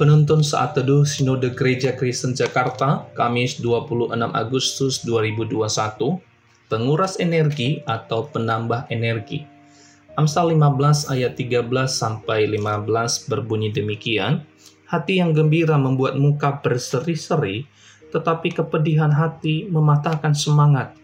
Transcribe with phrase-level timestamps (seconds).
[0.00, 5.60] Penuntun Saat Teduh Sinode Gereja Kristen Jakarta, Kamis 26 Agustus 2021,
[6.72, 9.44] penguras energi atau penambah energi.
[10.16, 14.40] Amsal 15 ayat 13 sampai 15 berbunyi demikian,
[14.88, 17.68] Hati yang gembira membuat muka berseri-seri,
[18.08, 20.96] tetapi kepedihan hati mematahkan semangat.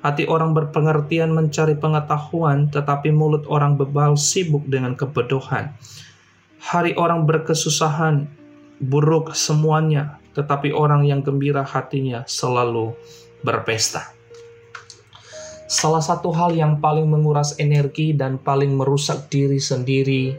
[0.00, 5.76] Hati orang berpengertian mencari pengetahuan, tetapi mulut orang bebal sibuk dengan kebodohan.
[6.62, 8.30] Hari orang berkesusahan,
[8.78, 12.94] buruk semuanya, tetapi orang yang gembira hatinya selalu
[13.42, 14.14] berpesta.
[15.66, 20.38] Salah satu hal yang paling menguras energi dan paling merusak diri sendiri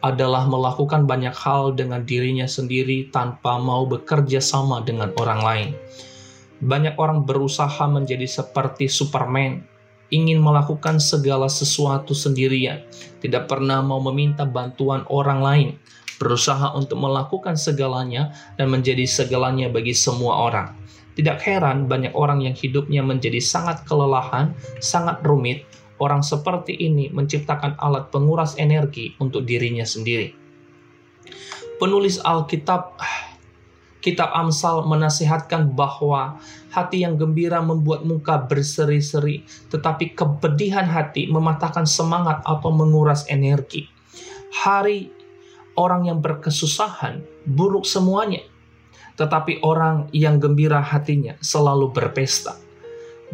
[0.00, 5.70] adalah melakukan banyak hal dengan dirinya sendiri tanpa mau bekerja sama dengan orang lain.
[6.64, 9.60] Banyak orang berusaha menjadi seperti Superman,
[10.14, 12.82] ingin melakukan segala sesuatu sendirian,
[13.22, 15.68] tidak pernah mau meminta bantuan orang lain,
[16.16, 20.74] berusaha untuk melakukan segalanya dan menjadi segalanya bagi semua orang.
[21.16, 24.52] Tidak heran banyak orang yang hidupnya menjadi sangat kelelahan,
[24.84, 25.64] sangat rumit,
[25.96, 30.28] Orang seperti ini menciptakan alat penguras energi untuk dirinya sendiri.
[31.80, 33.00] Penulis Alkitab
[34.06, 36.38] Kitab Amsal menasihatkan bahwa
[36.70, 43.90] hati yang gembira membuat muka berseri-seri, tetapi kepedihan hati mematahkan semangat atau menguras energi.
[44.62, 45.10] Hari
[45.74, 47.18] orang yang berkesusahan
[47.50, 48.46] buruk semuanya,
[49.18, 52.54] tetapi orang yang gembira hatinya selalu berpesta.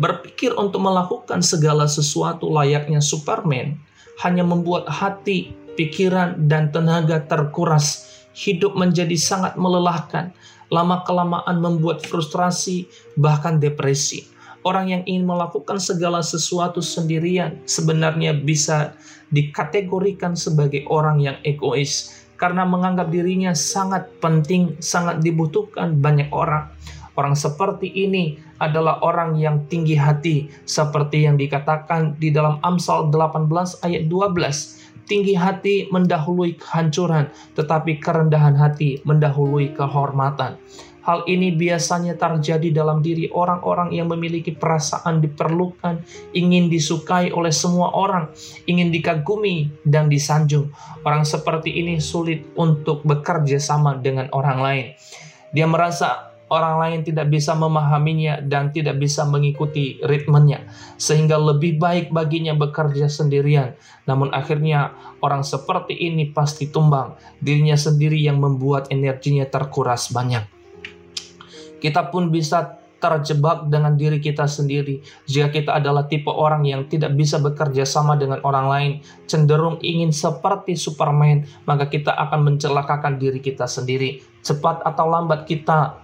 [0.01, 3.77] Berpikir untuk melakukan segala sesuatu layaknya Superman
[4.25, 8.12] hanya membuat hati, pikiran, dan tenaga terkuras.
[8.33, 10.33] Hidup menjadi sangat melelahkan,
[10.73, 12.89] lama-kelamaan membuat frustrasi,
[13.21, 14.25] bahkan depresi.
[14.63, 18.95] Orang yang ingin melakukan segala sesuatu sendirian sebenarnya bisa
[19.35, 26.71] dikategorikan sebagai orang yang egois karena menganggap dirinya sangat penting, sangat dibutuhkan banyak orang.
[27.15, 33.85] Orang seperti ini adalah orang yang tinggi hati seperti yang dikatakan di dalam Amsal 18
[33.87, 34.82] ayat 12.
[35.05, 40.57] Tinggi hati mendahului kehancuran, tetapi kerendahan hati mendahului kehormatan.
[41.03, 45.99] Hal ini biasanya terjadi dalam diri orang-orang yang memiliki perasaan diperlukan,
[46.31, 48.31] ingin disukai oleh semua orang,
[48.71, 50.71] ingin dikagumi dan disanjung.
[51.03, 54.87] Orang seperti ini sulit untuk bekerja sama dengan orang lain.
[55.51, 60.69] Dia merasa orang lain tidak bisa memahaminya dan tidak bisa mengikuti ritmenya,
[61.01, 63.73] sehingga lebih baik baginya bekerja sendirian.
[64.05, 64.93] Namun akhirnya
[65.25, 70.45] orang seperti ini pasti tumbang, dirinya sendiri yang membuat energinya terkuras banyak.
[71.81, 75.03] Kita pun bisa terjebak dengan diri kita sendiri.
[75.27, 78.93] Jika kita adalah tipe orang yang tidak bisa bekerja sama dengan orang lain,
[79.27, 84.23] cenderung ingin seperti Superman, maka kita akan mencelakakan diri kita sendiri.
[84.47, 85.99] Cepat atau lambat kita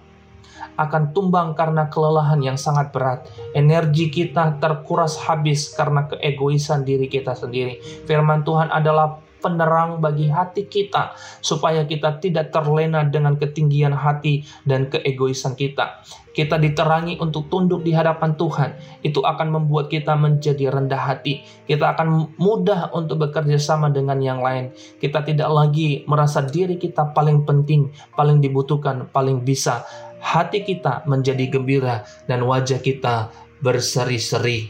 [0.79, 3.27] akan tumbang karena kelelahan yang sangat berat.
[3.51, 7.83] Energi kita terkuras habis karena keegoisan diri kita sendiri.
[8.07, 14.91] Firman Tuhan adalah penerang bagi hati kita supaya kita tidak terlena dengan ketinggian hati dan
[14.91, 16.03] keegoisan kita.
[16.29, 18.69] Kita diterangi untuk tunduk di hadapan Tuhan.
[19.03, 21.43] Itu akan membuat kita menjadi rendah hati.
[21.67, 24.71] Kita akan mudah untuk bekerja sama dengan yang lain.
[25.01, 29.83] Kita tidak lagi merasa diri kita paling penting, paling dibutuhkan, paling bisa
[30.29, 33.33] hati kita menjadi gembira dan wajah kita
[33.65, 34.69] berseri-seri.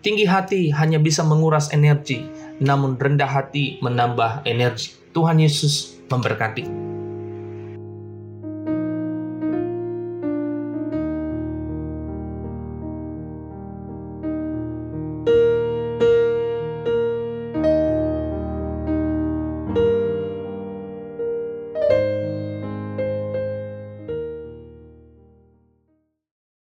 [0.00, 2.24] Tinggi hati hanya bisa menguras energi,
[2.60, 4.96] namun rendah hati menambah energi.
[5.12, 6.89] Tuhan Yesus memberkati.